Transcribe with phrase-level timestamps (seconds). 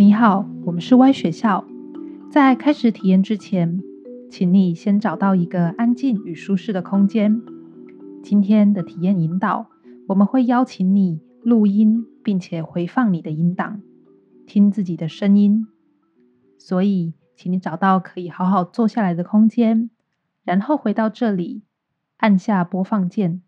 [0.00, 1.62] 你好，我们是 Y 学校。
[2.30, 3.82] 在开始体验之前，
[4.30, 7.42] 请你先找到一个安静与舒适的空间。
[8.22, 9.68] 今天的体验引导，
[10.08, 13.82] 我们会邀请你录音，并且回放你的音档，
[14.46, 15.66] 听自己的声音。
[16.56, 19.90] 所以，请你找到可以好好坐下来的空间，
[20.44, 21.64] 然后回到这里，
[22.16, 23.42] 按下播放键。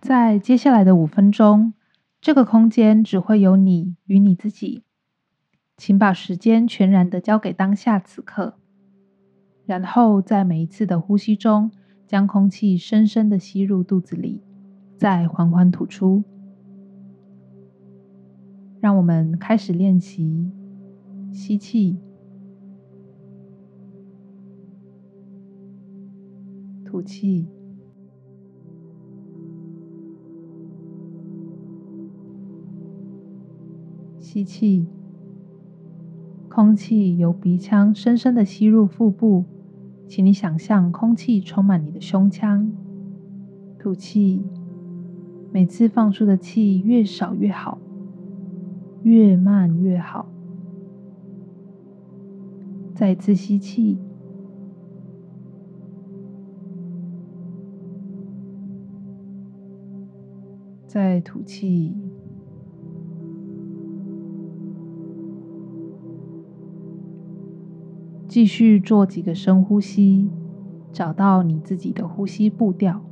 [0.00, 1.74] 在接下来的五分钟，
[2.20, 4.84] 这个空间只会有你与你自己。
[5.76, 8.58] 请把时间全然的交给当下此刻，
[9.66, 11.70] 然后在每一次的呼吸中，
[12.06, 14.42] 将空气深深的吸入肚子里，
[14.96, 16.24] 再缓缓吐出。
[18.80, 20.50] 让我们开始练习
[21.32, 21.98] 吸气，
[26.84, 27.57] 吐气。
[34.38, 34.86] 吸气，
[36.48, 39.44] 空气由鼻腔深深的吸入腹部，
[40.06, 42.70] 请你想象空气充满你的胸腔。
[43.80, 44.44] 吐气，
[45.50, 47.78] 每次放出的气越少越好，
[49.02, 50.28] 越慢越好。
[52.94, 53.98] 再次吸气，
[60.86, 61.96] 再吐气。
[68.28, 70.28] 继续做几个深呼吸，
[70.92, 73.07] 找到你自己的呼吸步调。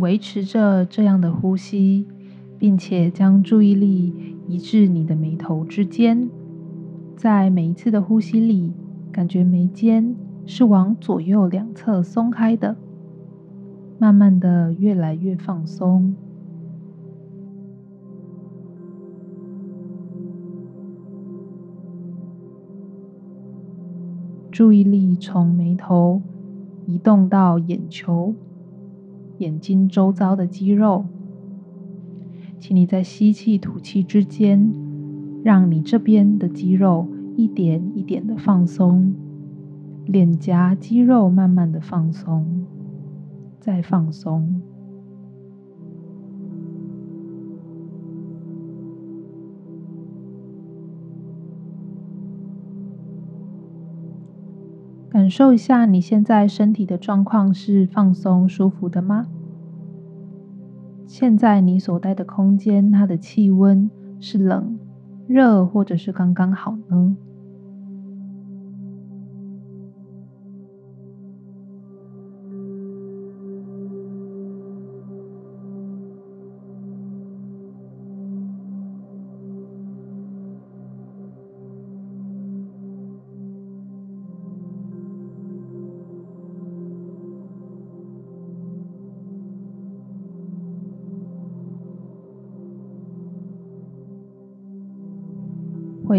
[0.00, 2.06] 维持着这样的呼吸，
[2.58, 4.14] 并且将注意力
[4.48, 6.28] 移至你的眉头之间。
[7.16, 8.72] 在每一次的呼吸里，
[9.12, 10.16] 感觉眉间
[10.46, 12.76] 是往左右两侧松开的，
[13.98, 16.14] 慢慢的越来越放松。
[24.50, 26.20] 注意力从眉头
[26.86, 28.34] 移动到眼球。
[29.40, 31.06] 眼睛周遭的肌肉，
[32.58, 34.70] 请你在吸气、吐气之间，
[35.42, 39.14] 让你这边的肌肉一点一点的放松，
[40.04, 42.66] 脸颊肌肉慢慢的放松，
[43.58, 44.60] 再放松，
[55.30, 59.28] 感受一下你现在身体的状况是放松、舒服的吗？
[61.06, 64.76] 现在你所待的空间，它的气温是冷、
[65.28, 67.16] 热，或者是刚刚好呢？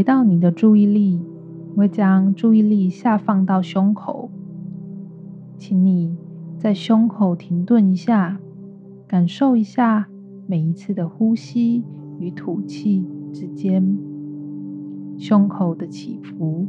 [0.02, 1.22] 回到你的注意力，
[1.76, 4.32] 我会将注意力下放到胸口，
[5.60, 6.18] 请你
[6.58, 8.40] 在胸口停顿一下，
[9.08, 10.08] 感受一下
[10.48, 11.84] 每一次的呼吸
[12.18, 13.96] 与吐气之间
[15.20, 16.66] 胸口的起伏。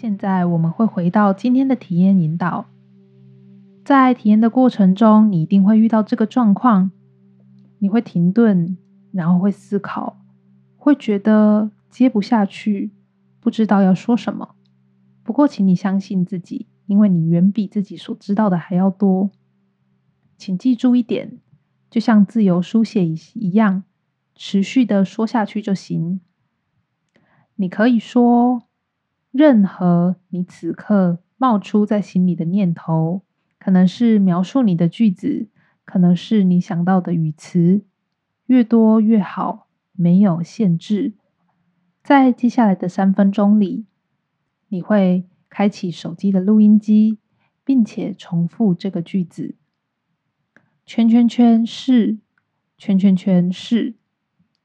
[0.00, 2.66] 现在我们会回到今天的体验引导。
[3.84, 6.92] 在体验的过程中，你一定会遇到这个状况，
[7.80, 8.78] 你会停顿，
[9.10, 10.20] 然后会思考，
[10.76, 12.92] 会觉得接不下去，
[13.40, 14.54] 不知道要说什么。
[15.24, 19.32] 不过，请你相信自己，因为你远比自己所知道的还要多。
[20.36, 21.40] 请记住一点，
[21.90, 23.82] 就像自由书写一样，
[24.36, 26.20] 持续的说下去就行。
[27.56, 28.62] 你可以说
[29.30, 33.22] 任何你此刻冒出在心里的念头，
[33.58, 35.48] 可能是描述你的句子，
[35.84, 37.82] 可能是你想到的语词，
[38.46, 41.14] 越多越好，没有限制。
[42.02, 43.84] 在接下来的三分钟里，
[44.68, 47.18] 你会开启手机的录音机，
[47.64, 49.56] 并且重复这个句子。
[50.86, 52.18] 圈圈圈是，
[52.78, 53.94] 圈圈圈是，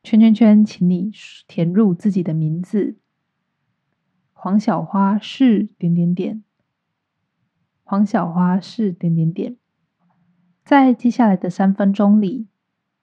[0.01, 1.11] 圈圈圈，请你
[1.47, 2.95] 填入自己的名字。
[4.43, 6.43] 黄小花是点点点，
[7.85, 9.55] 黄小花是点点点。
[10.65, 12.49] 在接下来的三分钟里，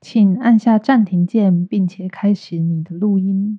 [0.03, 3.59] 请按下暂停键，并且开始你的录音。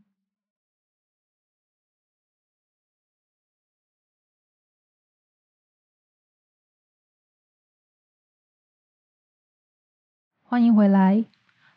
[10.43, 11.25] 欢迎回来。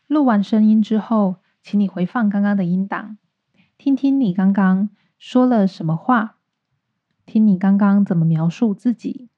[0.07, 3.17] 录完声音之后，请你回放刚刚的音档，
[3.79, 4.91] 听听你刚刚
[5.27, 6.37] 说了什么话，
[7.25, 9.31] 听你刚刚怎么描述自己。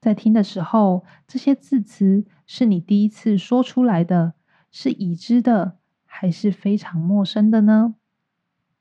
[0.00, 4.34] 在听的时候，这些字词是你第一次说出来的，
[4.70, 7.96] 是已知的，还是非常陌生的呢？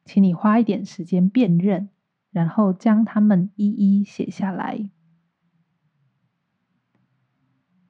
[0.06, 1.90] 请你花一点时间辨认，
[2.30, 4.88] 然后将它们一一写下来。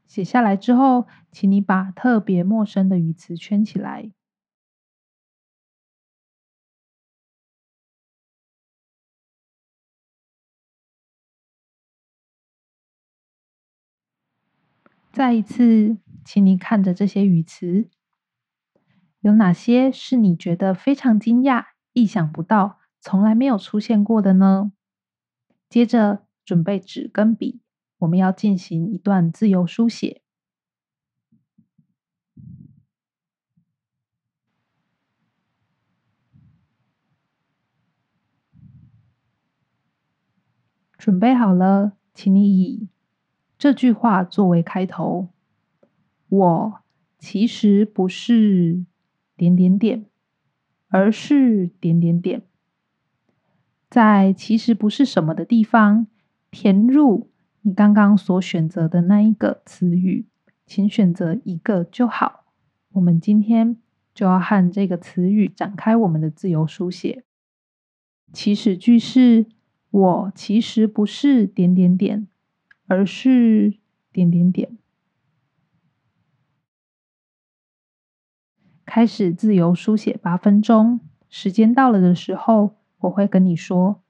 [0.07, 4.13] 写下来之后，请你把特别陌生的语词圈起来。
[15.15, 17.89] 再一次，请你看着这些语词，
[19.21, 24.73] 有哪些是你觉得非常惊讶、意想不到、从来没有出现过的呢？
[25.69, 27.61] 接着，准备纸跟笔。
[27.99, 30.21] 我们要进行一段自由书写，
[40.97, 42.89] 准备好了，请你以
[43.65, 45.29] 这句话作为开头。
[46.29, 46.79] 我
[47.17, 48.85] 其实不是
[49.35, 50.05] 点点点，
[50.89, 52.43] 而是点点点，
[53.89, 56.05] 在其实不是什么的地方
[56.51, 57.31] 填入。
[57.61, 60.27] 你刚刚所选择的那一个词语，
[60.67, 62.45] 请选择一个就好。
[62.91, 63.77] 我们今天
[64.13, 67.23] 就要和这个词语展开我们的自由书写。
[68.31, 69.47] 起始句是：
[69.89, 72.27] 我其实不是点点点，
[72.87, 73.77] 而是
[74.11, 74.77] 点点点。
[78.85, 84.04] 开始自由书写八分钟，时间到了的时候，我会跟你说。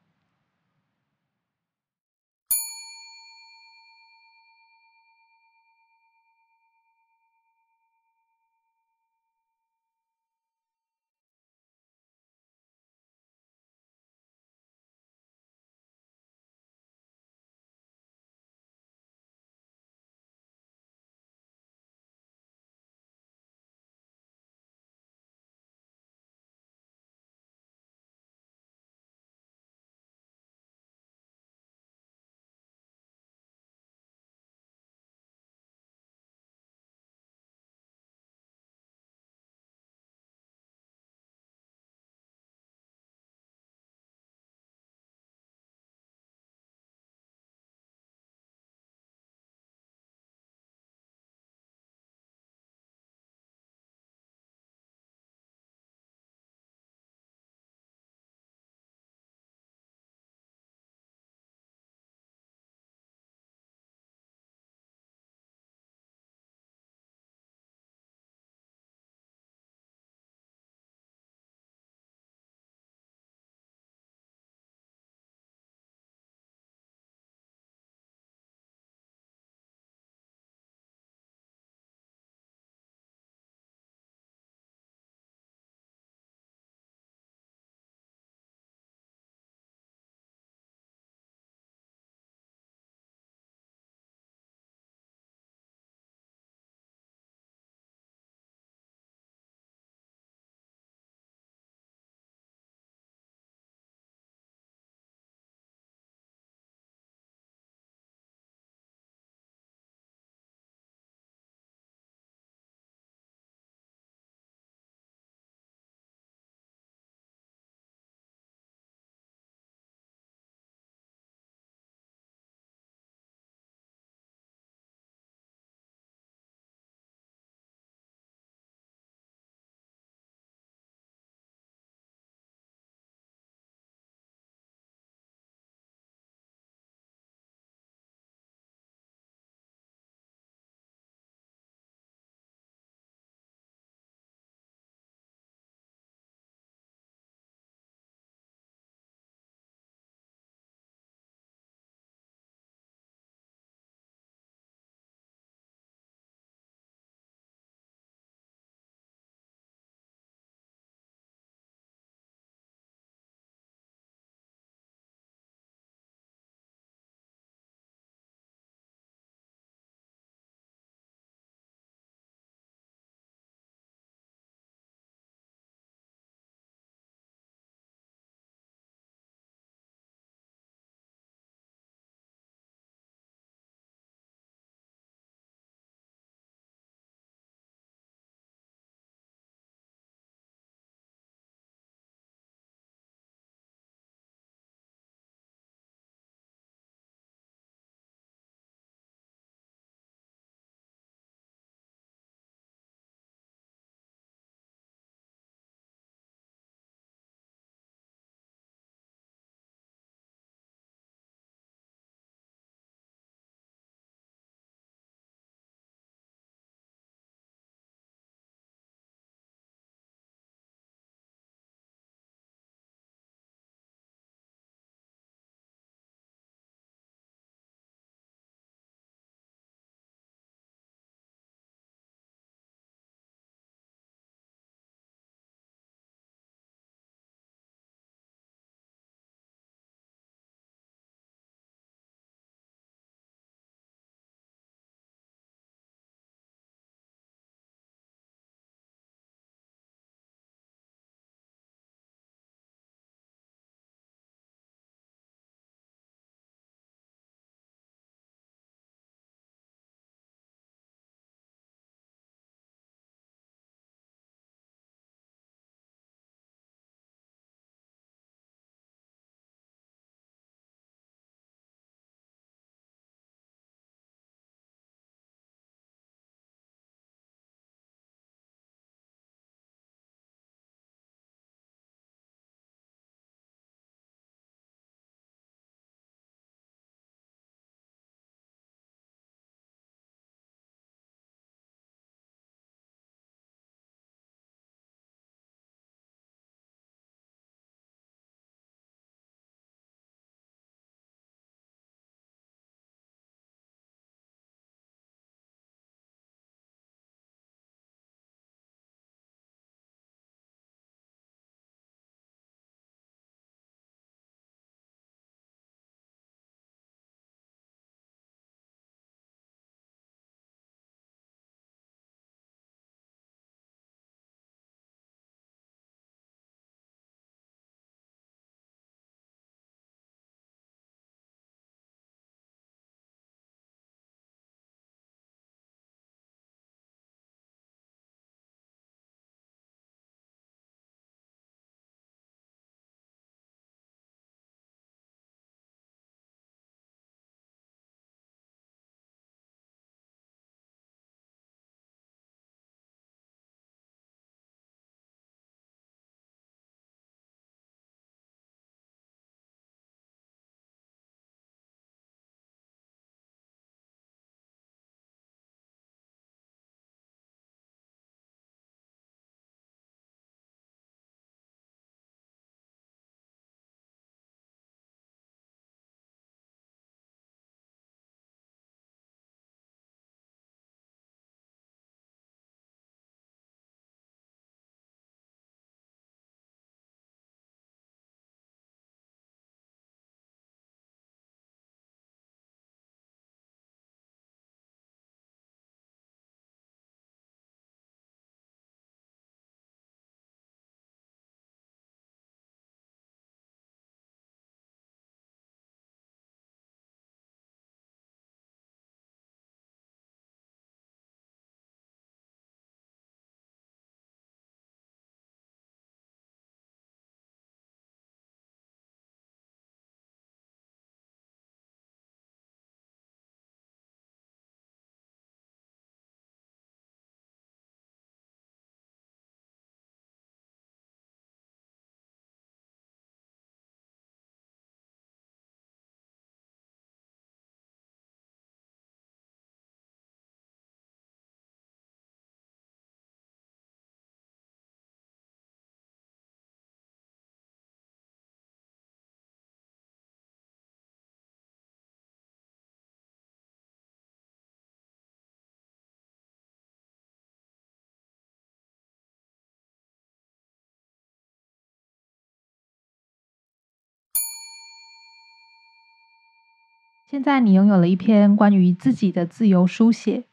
[467.08, 470.24] 现在你拥有了一篇关于自己的自由书写，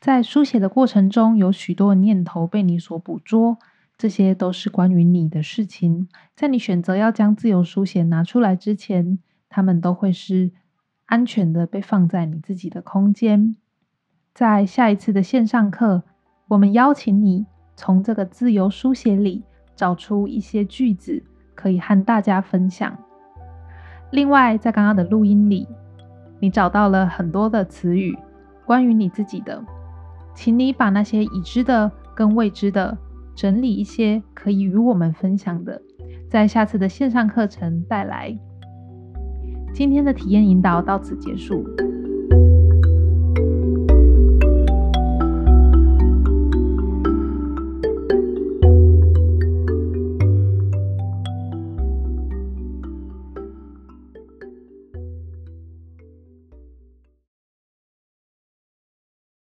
[0.00, 3.58] 在书写的过程中，有许多念头被你所捕捉，
[3.96, 6.08] 这些都是关于你的事情。
[6.34, 10.50] 在你选择要将自由书写拿出来之前，他们都会是
[11.04, 13.54] 安全的被放在你自己的空间。
[14.34, 16.02] 在下一次的线上课，
[16.48, 19.44] 我们邀请你从这个自由书写里
[19.76, 21.22] 找出一些句子，
[21.54, 22.98] 可以和大家分享。
[24.10, 25.68] 另外，在刚刚的录音里，
[26.40, 28.16] 你找到了很多的词语，
[28.64, 29.64] 关于你自己的，
[30.34, 32.96] 请你把那些已知的跟未知的
[33.34, 35.80] 整理一些，可以与我们分享的，
[36.30, 38.36] 在下次的线上课程带来。
[39.72, 41.64] 今天的体验引导到此结束。